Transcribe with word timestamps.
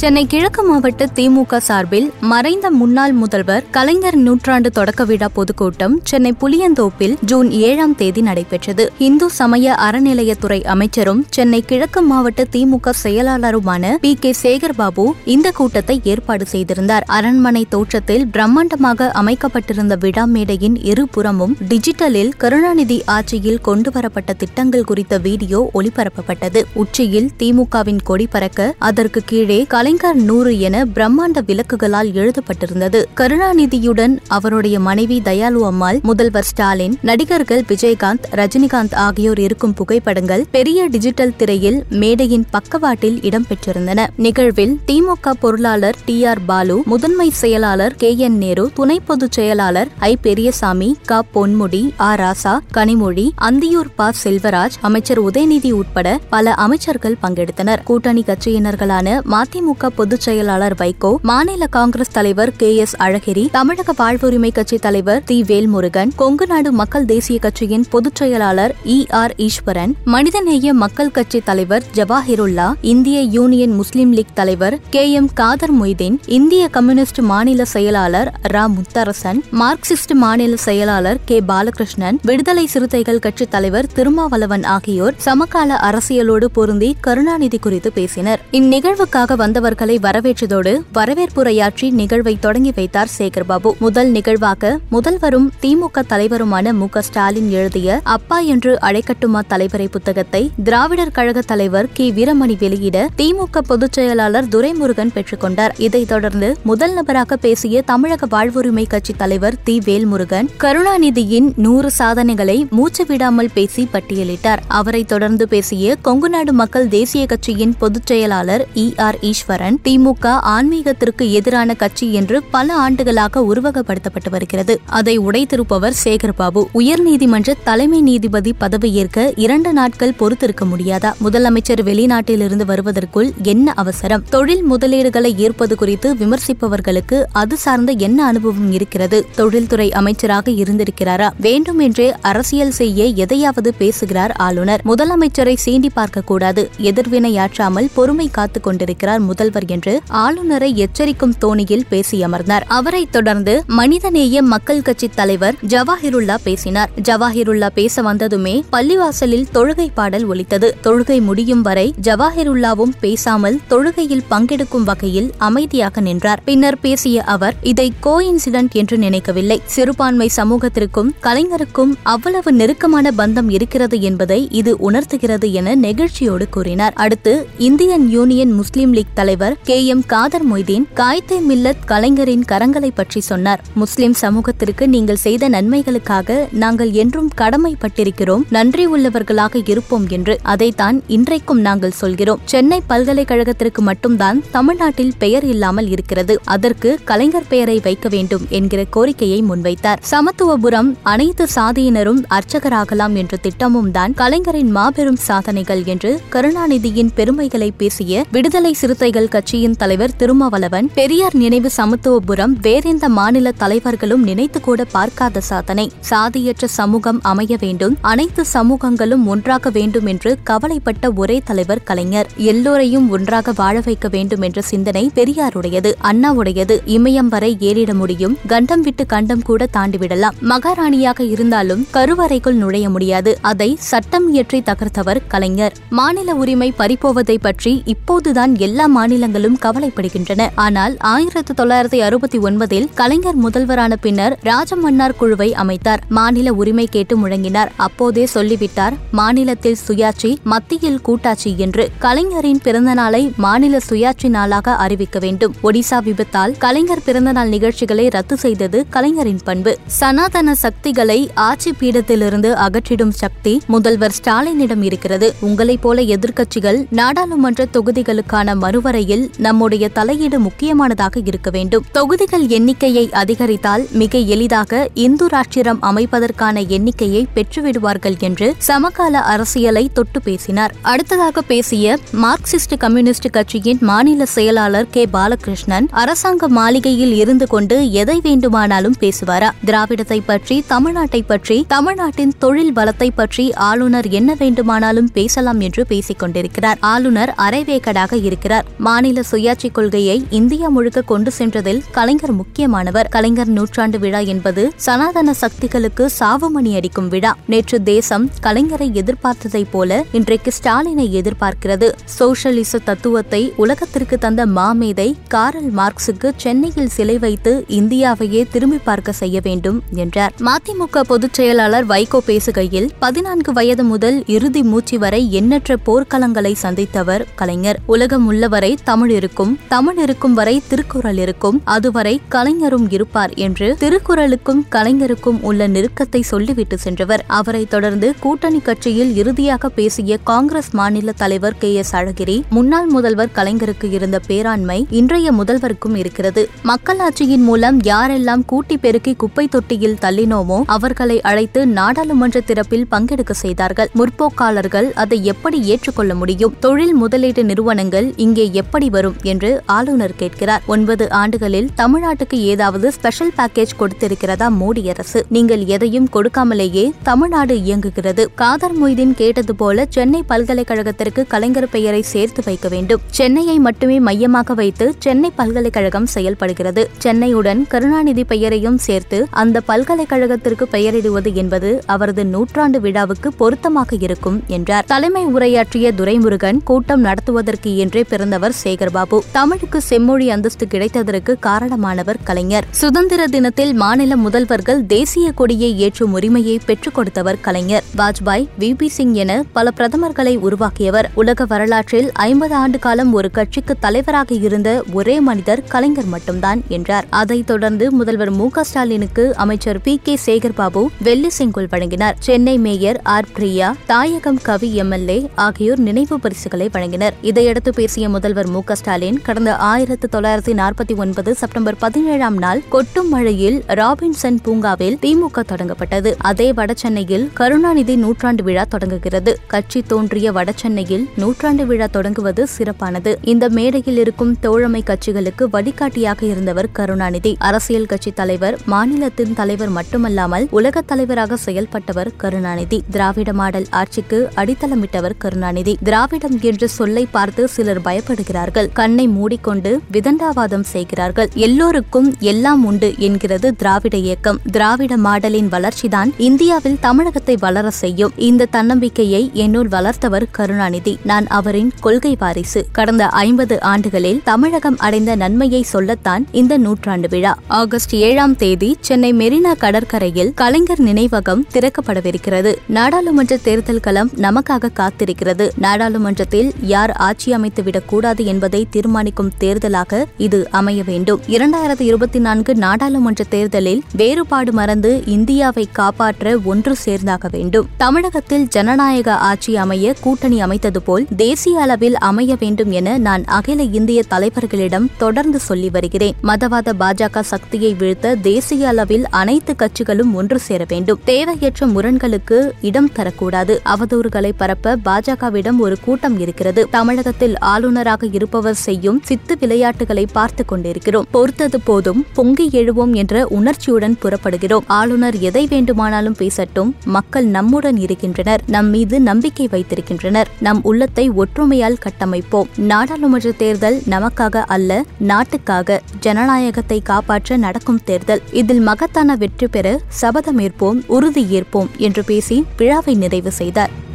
சென்னை 0.00 0.26
கிழக்கு 0.26 0.62
மாவட்ட 0.62 1.06
திமுக 1.14 1.56
சார்பில் 1.56 2.12
மறைந்த 2.20 2.70
முன்னாள் 2.70 3.12
முதல்வர் 3.12 3.64
கலைஞர் 3.70 4.16
நூற்றாண்டு 4.16 4.70
தொடக்க 4.70 5.04
விழா 5.04 5.28
பொதுக்கூட்டம் 5.32 6.00
சென்னை 6.04 6.34
புளியந்தோப்பில் 6.40 7.16
ஜூன் 7.20 7.50
ஏழாம் 7.50 7.94
தேதி 7.94 8.20
நடைபெற்றது. 8.20 8.92
இந்து 8.98 9.30
சமய 9.30 9.76
அறநிலையத்துறை 9.78 10.64
அமைச்சரும் 10.64 11.26
சென்னை 11.30 11.60
கிழக்கு 11.60 12.02
மாவட்ட 12.02 12.46
திமுக 12.52 12.92
செயலாளருமான 13.02 13.96
பி. 14.00 14.14
கே. 14.14 14.34
சேகர்பாபு 14.42 15.12
இந்த 15.24 15.50
கூட்டத்தை 15.50 16.00
ஏற்பாடு 16.04 16.46
செய்திருந்தார். 16.46 17.04
அரண்மனை 17.06 17.66
தோற்றத்தில் 17.68 18.26
பிரம்மாண்டமாக 18.26 19.10
அமைக்கப்பட்டிருந்த 19.10 19.96
விழா 19.96 20.24
மேடையின் 20.24 20.82
இருபுறமும் 20.82 21.56
டிஜிட்டலில் 21.68 22.32
கருணாநிதி 22.38 23.02
ஆட்சியில் 23.04 23.60
கொண்டுவரப்பட்ட 23.60 24.32
திட்டங்கள் 24.32 24.84
குறித்த 24.84 25.18
வீடியோ 25.18 25.70
ஒளிபரப்பப்பட்டது. 25.74 26.62
உச்சியில் 26.74 27.30
திமுகவின் 27.38 28.02
கொடி 28.04 28.26
பறக்க 28.26 28.74
அதற்கு 28.78 29.22
கீழே 29.26 29.64
கலை 29.68 29.88
கலைஞர் 29.90 30.24
நூறு 30.24 30.60
என 30.60 30.84
பிரம்மாண்ட 30.84 31.40
விளக்குகளால் 31.46 32.10
எழுதப்பட்டிருந்தது. 32.12 33.04
கருணாநிதியுடன் 33.16 34.18
அவருடைய 34.26 34.80
மனைவி 34.80 35.20
தயாலு 35.24 35.60
அம்மாள் 35.64 36.00
முதல்வர் 36.02 36.44
ஸ்டாலின் 36.44 36.98
நடிகர்கள் 37.02 37.62
விஜயகாந்த் 37.68 38.26
ரஜினிகாந்த் 38.30 38.94
ஆகியோர் 38.94 39.38
இருக்கும் 39.38 39.74
புகைப்படங்கள் 39.74 40.46
பெரிய 40.50 40.86
டிஜிட்டல் 40.86 41.36
திரையில் 41.36 41.84
மேடையின் 41.90 42.46
பக்கவாட்டில் 42.50 43.20
இடம்பெற்றிருந்தன. 43.20 44.06
நிகழ்வில் 44.16 44.78
திமுக 44.86 45.30
பொருளாளர் 45.40 45.96
டி 46.04 46.24
ஆர் 46.24 46.44
பாலு 46.44 46.82
முதன்மை 46.84 47.30
செயலாளர் 47.30 47.94
கே 47.94 48.16
என் 48.16 48.36
நேரு 48.36 48.70
துணை 48.74 49.00
பொதுச் 49.04 49.32
செயலாளர் 49.32 49.88
ஐ 49.98 50.16
பெரியசாமி 50.16 50.96
க 51.04 51.24
பொன்முடி 51.34 51.90
ஆ 52.00 52.14
ராசா 52.14 52.58
கனிமொழி 52.74 53.28
அந்தியூர் 53.40 53.90
ப 53.96 54.10
செல்வராஜ் 54.24 54.78
அமைச்சர் 54.80 55.22
உதயநிதி 55.22 55.72
உட்பட 55.72 56.20
பல 56.30 56.54
அமைச்சர்கள் 56.54 57.16
பங்கெடுத்தனர். 57.22 57.82
கூட்டணி 57.82 58.24
கட்சியினர்களான 58.26 59.20
மதிமுக 59.30 59.78
திமுக 59.80 59.86
பொதுச் 59.86 60.20
செயலாளர் 60.20 60.74
வைகோ 60.78 61.10
மாநில 61.22 61.66
காங்கிரஸ் 61.66 62.12
தலைவர் 62.12 62.52
கே. 62.56 62.68
எஸ். 62.76 62.94
அழகிரி 62.96 63.50
தமிழக 63.50 63.92
வாழ்வுரிமை 63.92 64.52
கட்சி 64.52 64.76
தலைவர் 64.76 65.22
தி. 65.24 65.42
வேல்முருகன் 65.42 66.10
கொங்குநாடு 66.18 66.70
மக்கள் 66.70 67.04
தேசிய 67.04 67.38
கட்சியின் 67.38 67.84
பொதுச் 67.90 68.14
செயலாளர் 68.14 68.74
இ. 68.86 69.12
ஆர். 69.12 69.34
ஈஸ்வரன் 69.36 69.94
மனிதநேய 70.04 70.74
மக்கள் 70.74 71.10
கட்சி 71.10 71.40
தலைவர் 71.40 71.84
ஜவாஹிருல்லா 71.94 72.72
இந்திய 72.80 73.20
யூனியன் 73.36 73.74
முஸ்லீம் 73.74 74.12
லீக் 74.12 74.34
தலைவர் 74.34 74.78
கே. 74.90 75.12
எம். 75.12 75.30
காதர் 75.34 75.74
மொய்தீன் 75.80 76.18
இந்திய 76.26 76.68
கம்யூனிஸ்ட் 76.68 77.20
மாநில 77.22 77.64
செயலாளர் 77.64 78.32
ரா. 78.52 78.64
முத்தரசன் 78.76 79.40
மார்க்சிஸ்ட் 79.60 80.14
மாநில 80.14 80.56
செயலாளர் 80.56 81.20
கே. 81.24 81.40
பாலகிருஷ்ணன் 81.40 82.18
விடுதலை 82.22 82.66
சிறுத்தைகள் 82.66 83.18
கட்சி 83.18 83.46
தலைவர் 83.46 83.90
திருமாவளவன் 83.92 84.64
ஆகியோர் 84.64 85.14
சமகால 85.16 85.80
அரசியலோடு 85.90 86.44
பொருந்தி 86.44 86.96
கருணாநிதி 87.00 87.58
குறித்து 87.58 87.92
பேசினர். 87.92 88.40
இந்நிகழ்வுக்காக 88.52 89.34
வந்தவர் 89.34 89.68
அவர்களை 89.70 89.98
வரவேற்றதோடு 90.02 90.80
வரவேற்புரையாற்றி 90.94 91.90
நிகழ்வை 91.90 92.38
தொடங்கி 92.40 92.72
வைத்தார் 92.74 93.10
சேகர்பாபு. 93.18 93.70
முதல் 93.78 94.10
நிகழ்வாக 94.10 94.78
முதல்வரும் 94.92 95.48
திமுக 95.62 96.02
தலைவருமான 96.08 96.72
மு 96.72 96.86
ஸ்டாலின் 96.98 97.50
எழுதிய 97.50 98.00
அப்பா 98.04 98.38
என்று 98.38 98.78
அழைக்கட்டுமா 98.80 99.40
தலைவரை 99.48 99.88
புத்தகத்தை 99.88 100.50
திராவிடர் 100.64 101.10
கழக 101.10 101.40
தலைவர் 101.40 101.88
கி. 101.92 102.12
வீரமணி 102.12 102.56
வெளியிட 102.58 103.08
திமுக 103.16 103.58
பொதுச் 103.58 103.92
செயலாளர் 103.92 104.44
துரைமுருகன் 104.44 105.10
பெற்றுக்கொண்டார் 105.14 105.70
இதைத் 105.76 106.08
தொடர்ந்து 106.08 106.56
முதல் 106.62 106.92
நபராக 106.92 107.36
பேசிய 107.36 107.82
தமிழக 107.82 108.26
வாழ்வுரிமை 108.26 108.86
கட்சி 108.86 109.14
தலைவர் 109.16 109.62
தி. 109.62 109.78
வேல்முருகன் 109.84 110.48
கருணாநிதியின் 110.58 111.52
நூறு 111.56 111.90
சாதனைகளை 111.90 112.66
மூச்சு 112.70 113.04
விடாமல் 113.06 113.50
பேசி 113.54 113.88
பட்டியலிட்டார். 113.92 114.58
அவரைத் 114.68 115.08
தொடர்ந்து 115.08 115.48
பேசிய 115.48 115.96
கொங்குநாடு 116.04 116.50
மக்கள் 116.50 116.88
தேசிய 116.88 117.26
கட்சியின் 117.26 117.74
பொதுச் 117.78 118.06
செயலாளர் 118.06 118.66
இ. 118.74 119.00
ஆர். 119.00 119.18
ஈஸ்வர் 119.20 119.49
ஈஸ்வரன் 119.50 119.80
திமுக 119.84 120.38
ஆன்மீகத்திற்கு 120.42 121.30
எதிரான 121.30 121.74
கட்சி 121.74 122.12
என்று 122.12 122.42
பல 122.42 122.74
ஆண்டுகளாக 122.74 123.40
உருவகப்படுத்தப்பட்டு 123.40 124.30
வருகிறது. 124.30 124.80
அதை 124.86 125.18
உடைத்திருப்பவர் 125.18 125.92
சேகர்பாபு. 126.04 126.64
உயர்நீதிமன்ற 126.74 127.54
தலைமை 127.64 128.02
நீதிபதி 128.02 128.54
பதவியேற்க 128.60 129.32
இரண்டு 129.36 129.72
நாட்கள் 129.72 130.12
பொறுத்திருக்க 130.12 130.64
முடியாதா? 130.64 131.12
முதலமைச்சர் 131.24 131.82
வெளிநாட்டிலிருந்து 131.82 132.64
வருவதற்குள் 132.64 133.32
என்ன 133.42 133.72
அவசரம்? 133.76 134.22
தொழில் 134.30 134.64
முதலீடுகளை 134.70 135.36
ஏற்பது 135.36 135.76
குறித்து 135.76 136.14
விமர்சிப்பவர்களுக்கு 136.14 137.22
அது 137.32 137.56
சார்ந்த 137.56 137.92
என்ன 137.92 138.24
அனுபவம் 138.24 138.72
இருக்கிறது? 138.72 139.26
தொழில்துறை 139.34 139.92
அமைச்சராக 139.92 140.50
இருந்திருக்கிறாரா? 140.50 141.30
வேண்டுமென்றே 141.40 142.14
அரசியல் 142.20 142.70
செய்ய 142.70 143.04
எதையாவது 143.04 143.74
பேசுகிறார் 143.74 144.32
ஆளுநர். 144.32 144.82
முதலமைச்சரை 144.84 145.56
சீண்டி 145.64 145.88
பார்க்கக்கூடாது. 145.96 146.68
எதிர்வினையாற்றாமல் 146.82 147.88
பொறுமை 147.94 148.28
காத்துக் 148.28 148.62
கொண்டிருக்கிறார் 148.62 149.18
முதல் 149.20 149.38
முதல்வர் 149.40 149.66
என்று 149.66 149.92
ஆளுநரை 150.22 150.68
எச்சரிக்கும் 150.76 151.34
தோணியில் 151.40 151.84
பேசியமர்ந்தார் 151.90 152.64
அவரைத் 152.68 153.12
தொடர்ந்து 153.12 153.62
மனிதநேய 153.66 154.42
மக்கள் 154.42 154.82
கட்சி 154.82 155.08
தலைவர் 155.08 155.56
ஜவாஹிருல்லா 155.68 156.36
பேசினார். 156.42 156.90
ஜவாஹிருல்லா 157.02 157.68
பேச 157.74 158.02
வந்ததுமே 158.02 158.54
பள்ளிவாசலில் 158.72 159.46
தொழுகை 159.54 159.86
பாடல் 159.94 160.24
ஒலித்தது. 160.24 160.68
தொழுகை 160.82 161.18
முடியும் 161.20 161.62
வரை 161.62 161.94
ஜவாஹிருல்லாவும் 162.02 162.92
பேசாமல் 163.00 163.56
தொழுகையில் 163.70 164.24
பங்கெடுக்கும் 164.30 164.86
வகையில் 164.90 165.30
அமைதியாக 165.38 166.00
நின்றார். 166.00 166.42
பின்னர் 166.44 166.78
பேசிய 166.78 167.22
அவர் 167.22 167.56
இதை 167.62 167.92
கோ 168.00 168.14
இன்சிடென்ட் 168.22 168.76
என்று 168.82 168.98
நினைக்கவில்லை. 168.98 169.60
சிறுபான்மை 169.64 170.30
சமூகத்திற்கும் 170.36 171.10
கலைஞருக்கும் 171.22 171.94
அவ்வளவு 172.02 172.52
நெருக்கமான 172.52 173.12
பந்தம் 173.18 173.50
இருக்கிறது 173.50 174.00
என்பதை 174.00 174.48
இது 174.50 174.76
உணர்த்துகிறது 174.76 175.52
என 175.52 175.76
நெகிழ்ச்சியோடு 175.76 176.48
கூறினார். 176.50 176.92
அடுத்து 177.06 177.34
இந்தியன் 177.58 178.08
யூனியன் 178.08 178.52
முஸ்லீம் 178.52 178.92
லீக் 178.92 179.06
தலைவர் 179.14 179.28
தலைவர் 179.30 179.56
கே 179.64 179.86
எம் 179.86 180.02
காதர் 180.06 180.44
மொய்தீன் 180.50 180.84
காய்தே 180.94 181.36
மில்லத் 181.48 181.82
கலைஞரின் 181.86 182.44
கரங்களை 182.48 182.88
பற்றி 182.94 183.20
சொன்னார். 183.20 183.60
முஸ்லிம் 183.74 184.12
சமூகத்திற்கு 184.12 184.88
நீங்கள் 184.88 185.20
செய்த 185.24 185.48
நன்மைகளுக்காக 185.48 186.48
நாங்கள் 186.52 186.90
என்றும் 186.92 187.28
கடமைப்பட்டிருக்கிறோம். 187.36 188.42
நன்றி 188.48 188.84
உள்ளவர்களாக 188.86 189.60
இருப்போம் 189.64 190.06
என்று 190.08 190.38
அதைத்தான் 190.42 191.02
இன்றைக்கும் 191.06 191.60
நாங்கள் 191.60 191.90
சொல்கிறோம். 191.90 192.40
சென்னை 192.44 192.80
பல்கலைக்கழகத்திற்கு 192.88 193.82
மட்டும்தான் 193.82 194.40
தமிழ்நாட்டில் 194.50 195.14
பெயர் 195.18 195.44
இல்லாமல் 195.44 195.88
இருக்கிறது. 195.88 196.36
அதற்கு 196.44 196.98
கலைஞர் 197.04 197.48
பெயரை 197.48 197.80
வைக்க 197.82 198.08
வேண்டும் 198.08 198.46
என்கிற 198.48 198.84
கோரிக்கையை 198.90 199.42
முன்வைத்தார். 199.42 200.02
சமத்துவபுரம் 200.10 200.90
அனைத்து 201.02 201.46
சாதியினரும் 201.54 202.20
அர்ச்சகராகலாம் 202.38 203.14
என்ற 203.14 203.36
திட்டமும் 203.36 203.90
தான் 203.90 204.12
கலைஞரின் 204.12 204.70
மாபெரும் 204.70 205.22
சாதனைகள் 205.28 205.84
என்று 205.84 206.20
கருணாநிதியின் 206.30 207.14
பெருமைகளை 207.14 207.72
பேசிய 207.76 208.24
விடுதலை 208.32 208.72
சிறுத்தைகள் 208.72 209.18
கட்சியின் 209.28 209.76
தலைவர் 209.76 210.16
திருமாவளவன் 210.16 210.90
பெரியார் 210.94 211.36
நினைவு 211.36 211.70
சமத்துவபுரம் 211.76 212.54
வேறெந்த 212.62 213.08
மாநில 213.08 213.52
தலைவர்களும் 213.52 214.22
நினைத்து 214.22 214.60
கூட 214.60 214.84
பார்க்காத 214.84 215.40
சாதனை. 215.40 215.90
சாதியற்ற 216.00 216.66
சமூகம் 216.66 217.20
அமைய 217.22 217.56
வேண்டும் 217.60 217.96
அனைத்து 218.00 218.44
சமூகங்களும் 218.52 219.26
ஒன்றாக 219.26 219.70
வேண்டும் 219.70 220.06
என்று 220.06 220.38
கவலைப்பட்ட 220.42 221.12
ஒரே 221.12 221.40
தலைவர் 221.44 221.82
கலைஞர். 221.82 222.28
எல்லோரையும் 222.36 223.10
ஒன்றாக 223.10 223.52
வாழ 223.56 223.80
வைக்க 223.84 224.08
வேண்டும் 224.08 224.42
என்ற 224.42 224.60
சிந்தனை 224.60 225.10
பெரியாருடையது. 225.14 225.92
அண்ணாவுடையது. 226.02 226.78
இமயம் 226.86 227.28
வரை 227.28 227.56
ஏறிட 227.60 227.94
முடியும். 227.94 228.38
கண்டம் 228.46 228.80
விட்டு 228.80 229.06
கண்டம் 229.06 229.42
கூட 229.42 229.66
தாண்டிவிடலாம். 229.72 230.38
மகாராணியாக 230.40 231.20
இருந்தாலும் 231.20 231.86
கருவறைக்குள் 231.92 232.52
நுழைய 232.52 232.90
முடியாது. 232.90 233.38
அதை 233.40 233.76
சட்டம் 233.78 234.30
இயற்றி 234.30 234.60
தகர்த்தவர் 234.60 235.20
கலைஞர். 235.28 235.76
மாநில 235.90 236.34
உரிமை 236.34 236.72
பறிப்போவதை 236.78 237.36
பற்றி 237.40 237.82
இப்போதுதான் 237.84 238.56
எல்லா 238.56 238.86
மாநில 238.86 239.08
மாநிலங்களும் 239.10 239.56
கவலைப்படுகின்றன. 239.62 240.48
ஆனால் 240.54 240.96
ஆயிரத்தி 240.98 241.62
தொள்ளாயிரத்தி 241.62 241.98
அறுபத்தி 241.98 242.38
ஒன்பதில் 242.38 242.88
கலைஞர் 242.94 243.36
முதல்வரான 243.36 243.96
பின்னர் 243.96 244.38
ராஜமன்னார் 244.42 245.16
குழுவை 245.16 245.52
அமைத்தார். 245.52 245.98
மாநில 246.08 246.52
உரிமை 246.52 246.86
கேட்டு 246.86 247.18
முழங்கினார். 247.18 247.68
அப்போதே 247.76 248.26
சொல்லிவிட்டார் 248.26 248.92
மாநிலத்தில் 249.10 249.76
சுயாட்சி 249.88 250.36
மத்தியில் 250.42 251.00
கூட்டாட்சி 251.00 251.54
என்று. 251.56 251.90
கலைஞரின் 251.98 252.60
பிறந்த 252.62 252.94
நாளை 252.94 253.32
மாநில 253.36 253.78
சுயாட்சி 253.88 254.28
நாளாக 254.28 254.74
அறிவிக்க 254.74 255.18
வேண்டும். 255.18 255.54
ஒடிசா 255.62 255.98
விபத்தால் 256.04 256.54
கலைஞர் 256.58 257.02
பிறந்தநாள் 257.04 257.48
நிகழ்ச்சிகளை 257.48 258.08
ரத்து 258.08 258.36
செய்தது 258.36 258.86
கலைஞரின் 258.88 259.40
பண்பு. 259.44 259.78
சனாதன 259.86 260.54
சக்திகளை 260.54 261.30
ஆட்சி 261.34 261.72
பீடத்திலிருந்து 261.80 262.52
அகற்றிடும் 262.52 263.08
சக்தி 263.08 263.60
முதல்வர் 263.66 264.14
ஸ்டாலினிடம் 264.24 264.82
இருக்கிறது. 264.82 265.34
உங்களைப் 265.40 265.82
போல 265.82 266.02
எதிர்க்கட்சிகள் 266.02 266.86
நாடாளுமன்ற 266.90 267.66
தொகுதிகளுக்கான 267.72 268.54
மறுவரை 268.54 268.99
அணுகுமுறையில் 269.00 269.40
நம்முடைய 269.46 269.84
தலையீடு 269.88 270.38
முக்கியமானதாக 270.38 271.20
இருக்க 271.24 271.48
வேண்டும். 271.50 271.84
தொகுதிகள் 271.92 272.44
எண்ணிக்கையை 272.48 273.04
அதிகரித்தால் 273.12 273.84
மிக 273.92 274.18
எளிதாக 274.34 274.80
இந்து 275.06 275.26
ராஷ்டிரம் 275.26 275.80
அமைப்பதற்கான 275.90 276.66
எண்ணிக்கையை 276.68 277.22
பெற்றுவிடுவார்கள் 277.34 278.16
என்று 278.18 278.48
சமகால 278.58 279.22
அரசியலை 279.32 279.84
தொட்டு 279.92 280.20
பேசினார். 280.22 280.74
அடுத்ததாக 280.82 281.42
பேசிய 281.42 281.96
மார்க்சிஸ்ட் 282.24 282.76
கம்யூனிஸ்ட் 282.78 283.30
கட்சியின் 283.30 283.80
மாநில 283.90 284.26
செயலாளர் 284.36 284.90
கே. 284.90 285.04
பாலகிருஷ்ணன் 285.16 285.88
அரசாங்க 286.02 286.48
மாளிகையில் 286.58 287.14
இருந்து 287.14 287.46
கொண்டு 287.46 287.78
எதை 288.02 288.18
வேண்டுமானாலும் 288.22 288.98
பேசுவாரா? 289.00 289.50
திராவிடத்தை 289.64 290.20
பற்றி 290.26 290.58
தமிழ்நாட்டை 290.68 291.22
பற்றி 291.26 291.58
தமிழ்நாட்டின் 291.68 292.36
தொழில் 292.38 292.74
பலத்தை 292.74 293.10
பற்றி 293.14 293.46
ஆளுநர் 293.68 294.08
என்ன 294.08 294.30
வேண்டுமானாலும் 294.38 295.10
பேசலாம் 295.12 295.60
என்று 295.60 295.82
பேசிக் 295.86 296.18
கொண்டிருக்கிறார் 296.18 296.78
ஆளுநர் 296.92 297.34
அரைவேக்கடாக 297.46 298.12
இருக்கிறார். 298.28 298.66
மாநில 298.90 299.22
சுயாட்சி 299.30 299.70
கொள்கையை 299.72 300.26
இந்தியா 300.30 300.68
முழுக்க 300.68 301.00
கொண்டு 301.00 301.30
சென்றதில் 301.38 301.82
கலைஞர் 301.90 302.32
முக்கியமானவர். 302.32 303.08
கலைஞர் 303.08 303.48
நூற்றாண்டு 303.48 303.98
விழா 303.98 304.18
என்பது 304.18 304.72
சனாதன 304.76 305.34
சக்திகளுக்கு 305.34 306.10
சாவுமணி 306.20 306.74
அடிக்கும் 306.74 307.08
விழா. 307.08 307.36
நேற்று 307.46 307.82
தேசம் 307.82 308.30
கலைஞரை 308.42 308.92
எதிர்பார்த்ததைப் 309.00 309.70
போல 309.70 310.04
இன்றைக்கு 310.12 310.52
ஸ்டாலினை 310.62 311.20
எதிர்பார்க்கிறது. 311.20 311.92
சோசியலிச 312.18 312.78
தத்துவத்தை 312.78 313.52
உலகத்திற்கு 313.56 314.18
தந்த 314.18 314.46
மாமேதை 314.46 315.14
காரல் 315.28 315.72
மார்க்சுக்கு 315.72 316.32
சென்னையில் 316.36 316.88
சிலை 316.88 317.18
வைத்து 317.18 317.64
இந்தியாவையே 317.68 318.46
திரும்பி 318.52 318.78
பார்க்க 318.84 319.12
செய்ய 319.12 319.40
வேண்டும் 319.42 319.82
என்றார். 319.94 320.32
மதிமுக 320.40 321.00
பொதுச் 321.00 321.34
செயலாளர் 321.34 321.86
வைகோ 321.86 322.18
பேசுகையில் 322.26 322.88
பதினான்கு 322.98 323.52
வயது 323.52 323.84
முதல் 323.84 324.22
இறுதி 324.26 324.62
மூச்சு 324.62 324.98
வரை 324.98 325.32
எண்ணற்ற 325.32 325.76
போர்க்களங்களை 325.86 326.54
சந்தித்தவர் 326.62 327.24
கலைஞர். 327.34 327.78
உலகம் 327.86 328.26
உள்ளவரை 328.26 328.78
தமிழ் 328.84 329.10
இருக்கும் 329.10 329.58
தமிழ் 329.68 329.96
இருக்கும் 329.96 330.34
வரை 330.34 330.62
திருக்குறள் 330.68 331.16
இருக்கும் 331.16 331.60
அதுவரை 331.64 332.20
கலைஞரும் 332.28 332.90
இருப்பார் 332.90 333.34
என்று 333.34 333.76
திருக்குறளுக்கும் 333.80 334.62
கலைஞருக்கும் 334.70 335.40
உள்ள 335.40 335.68
நெருக்கத்தை 335.68 336.20
சொல்லிவிட்டு 336.20 336.78
சென்றவர். 336.78 337.24
அவரை 337.26 337.66
தொடர்ந்து 337.66 338.14
கூட்டணி 338.20 338.60
கட்சியில் 338.60 339.16
இறுதியாக 339.16 339.68
பேசிய 339.68 340.18
காங்கிரஸ் 340.24 340.70
மாநில 340.70 341.12
தலைவர் 341.12 341.58
கே 341.58 341.74
எஸ் 341.74 341.94
அழகிரி 341.96 342.42
முன்னாள் 342.50 342.86
முதல்வர் 342.86 343.34
கலைஞருக்கு 343.34 343.90
இருந்த 343.90 344.20
பேராண்மை 344.28 344.86
இன்றைய 344.90 345.32
முதல்வருக்கும் 345.32 345.96
இருக்கிறது. 345.96 346.48
மக்களாட்சியின் 346.62 347.42
மூலம் 347.42 347.80
யாரெல்லாம் 347.80 348.44
கூட்டி 348.46 348.76
பெருக்கி 348.76 349.14
குப்பை 349.14 349.48
தொட்டியில் 349.48 349.98
தள்ளினோமோ 350.00 350.62
அவர்களை 350.66 351.20
அழைத்து 351.20 351.66
நாடாளுமன்ற 351.66 352.40
திறப்பில் 352.40 352.86
பங்கெடுக்க 352.90 353.32
செய்தார்கள். 353.32 353.90
முற்போக்காளர்கள் 353.94 354.92
அதை 354.92 355.24
எப்படி 355.24 355.62
ஏற்றுக்கொள்ள 355.62 356.14
முடியும்? 356.14 356.54
தொழில் 356.60 356.94
முதலீட்டு 356.94 357.44
நிறுவனங்கள் 357.44 358.12
இங்கே 358.16 358.50
எப்படி 358.60 358.88
வரும் 358.96 359.16
என்று 359.32 359.50
ஆளுநர் 359.76 360.16
கேட்கிறார். 360.22 360.64
ஒன்பது 360.74 361.04
ஆண்டுகளில் 361.20 361.68
தமிழ்நாட்டுக்கு 361.82 362.38
ஏதாவது 362.52 362.86
ஸ்பெஷல் 362.98 363.34
பேக்கேஜ் 363.38 363.76
கொடுத்திருக்கிறதா 363.80 364.48
மோடி 364.60 364.84
அரசு? 364.94 365.22
நீங்கள் 365.36 365.64
எதையும் 365.76 366.08
கொடுக்காமலேயே 366.16 366.84
தமிழ்நாடு 367.02 367.56
இயங்குகிறது. 367.64 368.24
காதர் 368.34 368.76
மொய்தீன் 368.80 369.14
கேட்டது 369.20 369.54
போல 369.54 369.86
சென்னை 369.96 370.22
பல்கலைக்கழகத்திற்கு 370.28 371.24
கலைஞர் 371.34 371.68
பெயரை 371.74 372.02
சேர்த்து 372.12 372.42
வைக்க 372.44 372.68
வேண்டும். 372.68 373.02
சென்னையை 373.18 373.56
மட்டுமே 373.66 373.96
மையமாக 374.08 374.54
வைத்து 374.60 374.86
சென்னை 374.98 375.30
பல்கலைக்கழகம் 375.40 376.08
செயல்படுகிறது. 376.14 376.82
சென்னையுடன் 377.04 377.60
கருணாநிதி 377.72 378.24
பெயரையும் 378.24 378.78
சேர்த்து 378.86 379.18
அந்த 379.42 379.62
பல்கலைக்கழகத்திற்கு 379.68 380.66
பெயரிடுவது 380.74 381.32
என்பது 381.42 381.70
அவரது 381.94 382.24
நூற்றாண்டு 382.34 382.80
விழாவுக்கு 382.80 383.30
பொருத்தமாக 383.40 383.96
இருக்கும் 384.06 384.38
என்றார். 384.56 384.88
தலைமை 384.92 385.24
உரையாற்றிய 385.34 385.92
துரைமுருகன் 386.00 386.60
கூட்டம் 386.70 387.04
நடத்துவதற்கு 387.08 387.72
என்றே 387.84 388.02
பிறந்தவர் 388.12 388.49
சேகர்பாபு. 388.64 389.18
தமிழுக்கு 389.32 389.80
செம்மொழி 389.80 390.30
அந்தஸ்து 390.30 390.66
கிடைத்ததற்கு 390.70 391.36
காரணமானவர் 391.42 392.14
கலைஞர். 392.24 392.64
சுதந்திர 392.70 393.26
தினத்தில் 393.26 393.74
மாநில 393.74 394.16
முதல்வர்கள் 394.16 394.86
தேசிய 394.86 395.32
கொடியை 395.32 395.78
ஏற்றும் 395.78 396.12
உரிமையை 396.12 396.60
பெற்றுக் 396.66 396.94
கொடுத்தவர் 396.94 397.40
கலைஞர். 397.40 397.82
வாஜ்பாய் 397.96 398.48
வி. 398.58 398.74
பி. 398.74 398.88
சிங் 398.88 399.12
என 399.12 399.44
பல 399.52 399.70
பிரதமர்களை 399.76 400.36
உருவாக்கியவர். 400.36 401.10
உலக 401.14 401.44
வரலாற்றில் 401.44 402.12
ஐம்பது 402.12 402.54
ஆண்டு 402.54 402.78
காலம் 402.78 403.12
ஒரு 403.12 403.30
கட்சிக்கு 403.30 403.76
தலைவராக 403.80 404.34
இருந்த 404.34 404.84
ஒரே 404.92 405.20
மனிதர் 405.20 405.62
கலைஞர் 405.68 406.06
மட்டும்தான் 406.06 406.62
என்றார். 406.68 407.06
அதைத் 407.10 407.46
தொடர்ந்து 407.46 407.92
முதல்வர் 407.92 408.30
மு. 408.30 408.48
க. 408.50 408.64
ஸ்டாலினுக்கு 408.64 409.36
அமைச்சர் 409.36 409.80
பி. 409.80 410.00
கே. 410.02 410.18
சேகர்பாபு 410.26 410.86
வெள்ளி 411.02 411.28
செங்கோல் 411.28 411.68
வழங்கினார். 411.70 412.16
Chennai 412.18 412.58
mayor 412.58 413.00
R. 413.04 413.24
பிரியா 413.34 413.76
தாயகம் 413.86 414.38
கவி 414.42 414.74
எம்எல்ஏ 414.74 415.30
ஆகியோர் 415.34 415.78
நினைவு 415.78 416.20
பரிசுகளை 416.20 416.68
வழங்கினர். 416.72 417.10
இதையடுத்து 417.22 417.74
பேசிய 417.74 418.08
முதல்வர் 418.08 418.39
மு 418.46 418.64
க 418.64 418.74
ஸ்டாலின் 418.74 419.22
கடந்த 419.22 419.56
ஆயிரத்து 419.56 420.08
தொள்ளாயிரத்தி 420.12 420.52
நாற்பத்தி 420.52 420.96
ஒன்பது 420.96 421.34
செப்டம்பர் 421.34 421.76
பதினேழாம் 421.78 422.36
நாள் 422.36 422.62
கொட்டும் 422.68 423.08
மழையில் 423.08 423.64
ராபின்சன் 423.68 424.38
பூங்காவில் 424.42 424.98
திமுக 425.02 425.42
தொடங்கப்பட்டது. 425.52 426.14
அதே 426.18 426.52
வடசென்னையில் 426.52 427.28
கருணாநிதி 427.34 427.96
நூற்றாண்டு 427.96 428.42
விழா 428.42 428.64
தொடங்குகிறது. 428.64 429.38
கட்சி 429.46 429.82
தோன்றிய 429.82 430.32
வடசென்னையில் 430.32 431.08
நூற்றாண்டு 431.16 431.66
விழா 431.66 431.86
தொடங்குவது 431.86 432.46
சிறப்பானது. 432.46 433.18
இந்த 433.22 433.48
மேடையில் 433.48 433.96
இருக்கும் 433.96 434.38
தோழமை 434.40 434.82
கட்சிகளுக்கு 434.86 435.44
வழிகாட்டியாக 435.50 436.26
இருந்தவர் 436.26 436.72
கருணாநிதி. 436.72 437.36
அரசியல் 437.38 437.86
கட்சி 437.86 438.12
தலைவர் 438.12 438.58
மாநிலத்தின் 438.66 439.34
தலைவர் 439.34 439.68
மட்டுமல்லாமல் 439.68 440.46
உலக 440.50 440.80
தலைவராக 440.80 441.36
செயல்பட்டவர் 441.46 442.10
கருணாநிதி. 442.16 442.82
திராவிட 442.90 443.32
மாடல் 443.32 443.66
ஆட்சிக்கு 443.70 444.28
அடித்தளமிட்டவர் 444.36 445.16
கருணாநிதி. 445.18 445.78
திராவிடம் 445.82 446.38
என்ற 446.40 446.66
சொல்லை 446.66 447.06
பார்த்து 447.10 447.48
சிலர் 447.48 447.82
செய்கிறார்கள். 448.30 448.70
கண்ணை 448.72 449.06
மூடிக்கொண்டு 449.08 449.80
விதண்டாவாதம் 449.92 450.62
செய்கிறார்கள். 450.62 451.28
எல்லோருக்கும் 451.34 452.14
எல்லாம் 452.18 452.64
உண்டு 452.64 452.94
என்கிறது 452.98 453.56
திராவிட 453.56 453.96
இயக்கம். 453.96 454.40
திராவிட 454.52 454.96
மாடலின் 454.96 455.48
வளர்ச்சிதான் 455.48 456.10
இந்தியாவில் 456.18 456.76
தமிழகத்தை 456.80 457.36
வளர 457.40 457.70
செய்யும். 457.70 458.12
இந்த 458.16 458.44
தன்னம்பிக்கையை 458.44 459.30
என்னுள் 459.32 459.68
வளர்த்தவர் 459.68 460.26
கருணாநிதி. 460.30 460.98
நான் 461.04 461.26
அவரின் 461.26 461.72
கொள்கை 461.80 462.16
வாரிசு. 462.18 462.66
கடந்த 462.72 463.08
ஐம்பது 463.08 463.60
ஆண்டுகளில் 463.60 464.20
தமிழகம் 464.24 464.78
அடைந்த 464.78 465.16
நன்மையை 465.16 465.62
சொல்லத்தான் 465.62 466.26
இந்த 466.30 466.56
நூற்றாண்டு 466.56 467.08
விழா. 467.08 467.38
ஆகஸ்ட் 467.46 467.94
ஏழாம் 467.94 468.36
தேதி 468.36 468.76
சென்னை 468.80 469.12
மெரினா 469.12 469.56
கடற்கரையில் 469.58 470.32
கலைஞர் 470.34 470.82
நினைவகம் 470.82 471.44
திறக்கப்படவிருக்கிறது. 471.52 472.56
நாடாளுமன்ற 472.66 473.36
தேர்தல் 473.36 473.80
களம் 473.80 474.10
நமக்காக 474.16 474.68
காத்திருக்கிறது. 474.74 475.50
நாடாளுமன்றத்தில் 475.56 476.52
யார் 476.62 476.92
ஆட்சி 476.92 477.32
அமைத்துவிடக் 477.32 477.88
கூடாது 478.20 478.34
என்பதை 478.34 478.66
தீர்மானிக்கும் 478.70 479.30
தேர்தலாக 479.40 480.04
இது 480.16 480.48
அமைய 480.50 480.82
வேண்டும். 480.86 481.20
இரண்டாயிரத்தி 481.26 481.80
இருபத்தி 481.80 482.18
நான்கு 482.18 482.54
நாடாளுமன்ற 482.54 483.24
தேர்தலில் 483.24 483.82
வேறுபாடு 483.92 484.52
மறந்து 484.52 485.02
இந்தியாவை 485.06 485.68
காப்பாற்ற 485.72 486.38
ஒன்று 486.44 486.76
சேர்ந்தாக 486.84 487.30
வேண்டும். 487.30 487.68
தமிழகத்தில் 487.76 488.48
ஜனநாயக 488.48 489.14
ஆட்சி 489.14 489.56
அமைய 489.56 489.94
கூட்டணி 490.00 490.40
அமைத்தது 490.40 490.82
போல் 490.82 491.06
தேசிய 491.16 491.60
அளவில் 491.60 491.96
அமைய 491.96 492.36
வேண்டும் 492.40 492.70
என 492.70 492.98
நான் 492.98 493.24
அகில 493.24 493.62
இந்திய 493.62 494.02
தலைவர்களிடம் 494.10 494.88
தொடர்ந்து 494.98 495.38
சொல்லி 495.38 495.70
வருகிறேன். 495.70 496.14
மதவாத 496.22 496.72
பாஜக 496.80 497.20
சக்தியை 497.20 497.74
வீழ்த்த 497.74 498.14
தேசிய 498.14 498.68
அளவில் 498.68 499.08
அனைத்து 499.08 499.54
கட்சிகளும் 499.58 500.12
ஒன்று 500.12 500.38
சேர 500.38 500.64
வேண்டும். 500.68 501.00
தேவையற்ற 501.04 501.66
முரண்களுக்கு 501.66 502.54
இடம் 502.60 502.90
தரக்கூடாது. 502.96 503.58
அவதூறுகளை 503.64 504.32
பரப்ப 504.36 504.76
பாஜகவிடம் 504.84 505.58
ஒரு 505.58 505.76
கூட்டம் 505.84 506.20
இருக்கிறது. 506.20 506.68
தமிழகத்தில் 506.70 507.38
ஆளுநராக 507.38 508.06
இருப்பவர் 508.12 508.58
செய்யும் 508.66 509.00
சித்து 509.04 509.36
விளையாட்டுகளை 509.40 510.06
பார்த்து 510.12 510.44
கொண்டிருக்கிறோம். 510.44 511.06
பொறுத்தது 511.10 511.60
போதும் 511.60 512.06
பொங்கி 512.14 512.46
எழுவோம் 512.52 512.92
என்ற 512.92 513.26
உணர்ச்சியுடன் 513.26 513.96
புறப்படுகிறோம். 514.02 514.66
ஆளுநர் 514.66 515.18
எதை 515.20 515.46
வேண்டுமானாலும் 515.46 516.16
பேசட்டும் 516.18 516.74
மக்கள் 516.84 517.26
நம்முடன் 517.26 517.76
இருக்கின்றனர் 517.76 518.44
நம் 518.46 518.70
மீது 518.70 519.00
நம்பிக்கை 519.00 519.48
வைத்திருக்கின்றனர். 519.52 520.30
நம் 520.40 520.62
உள்ளத்தை 520.62 521.10
ஒற்றுமையால் 521.10 521.80
கட்டமைப்போம். 521.84 522.48
நாடாளுமன்ற 522.56 523.32
தேர்தல் 523.32 523.78
நமக்காக 523.90 524.44
அல்ல 524.46 524.84
நாட்டுக்காக 524.98 525.80
ஜனநாயகத்தை 526.00 526.80
காப்பாற்ற 526.82 527.36
நடக்கும் 527.36 527.82
தேர்தல். 527.84 528.22
இதில் 528.32 528.60
மகத்தான 528.60 529.16
வெற்றி 529.16 529.46
பெற 529.46 529.80
சபதமேற்போம் 530.02 530.80
உறுதியேற்போம் 530.88 531.70
என்று 531.76 532.04
பேசி 532.04 532.44
விழாவை 532.56 532.94
நிறைவு 532.94 533.32
செய்தார். 533.32 533.88